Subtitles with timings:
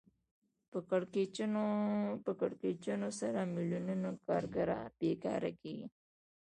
[2.25, 5.87] په کړکېچونو سره میلیونونو کارګران بېکاره کېږي